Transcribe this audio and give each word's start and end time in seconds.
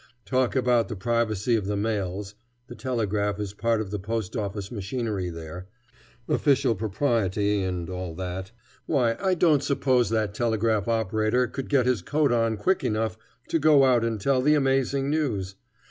Talk 0.25 0.55
about 0.55 0.87
the 0.87 0.95
privacy 0.95 1.55
of 1.55 1.67
the 1.67 1.77
mails 1.77 2.33
(the 2.65 2.73
telegraph 2.73 3.39
is 3.39 3.53
part 3.53 3.81
of 3.81 3.91
the 3.91 3.99
post 3.99 4.35
office 4.35 4.71
machinery 4.71 5.29
there), 5.29 5.67
official 6.27 6.73
propriety, 6.73 7.61
and 7.63 7.87
all 7.87 8.15
that 8.15 8.49
why, 8.87 9.15
I 9.19 9.35
don't 9.35 9.61
suppose 9.61 10.09
that 10.09 10.33
telegraph 10.33 10.87
operator 10.87 11.45
could 11.45 11.69
get 11.69 11.85
his 11.85 12.01
coat 12.01 12.31
on 12.31 12.57
quick 12.57 12.83
enough 12.83 13.15
to 13.49 13.59
go 13.59 13.83
out 13.83 14.03
and 14.03 14.19
tell 14.19 14.41
the 14.41 14.55
amazing 14.55 15.11
news. 15.11 15.53